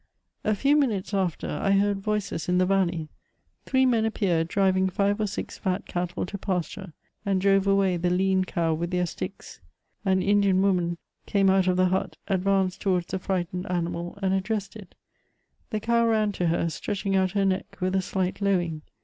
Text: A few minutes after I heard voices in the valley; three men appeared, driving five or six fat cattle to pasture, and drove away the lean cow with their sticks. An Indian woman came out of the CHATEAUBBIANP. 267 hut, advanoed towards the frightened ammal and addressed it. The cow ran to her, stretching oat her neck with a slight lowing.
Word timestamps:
A 0.43 0.55
few 0.55 0.75
minutes 0.75 1.13
after 1.13 1.47
I 1.47 1.73
heard 1.73 1.99
voices 1.99 2.49
in 2.49 2.57
the 2.57 2.65
valley; 2.65 3.07
three 3.67 3.85
men 3.85 4.03
appeared, 4.03 4.47
driving 4.47 4.89
five 4.89 5.21
or 5.21 5.27
six 5.27 5.59
fat 5.59 5.85
cattle 5.85 6.25
to 6.25 6.39
pasture, 6.39 6.93
and 7.23 7.39
drove 7.39 7.67
away 7.67 7.97
the 7.97 8.09
lean 8.09 8.43
cow 8.43 8.73
with 8.73 8.89
their 8.89 9.05
sticks. 9.05 9.61
An 10.03 10.23
Indian 10.23 10.59
woman 10.63 10.97
came 11.27 11.51
out 11.51 11.67
of 11.67 11.77
the 11.77 11.85
CHATEAUBBIANP. 11.89 12.15
267 12.25 12.25
hut, 12.25 12.41
advanoed 12.67 12.79
towards 12.79 13.05
the 13.05 13.19
frightened 13.19 13.69
ammal 13.69 14.17
and 14.23 14.33
addressed 14.33 14.75
it. 14.75 14.95
The 15.69 15.79
cow 15.79 16.07
ran 16.07 16.31
to 16.31 16.47
her, 16.47 16.67
stretching 16.71 17.15
oat 17.15 17.33
her 17.33 17.45
neck 17.45 17.77
with 17.79 17.95
a 17.95 18.01
slight 18.01 18.41
lowing. 18.41 18.81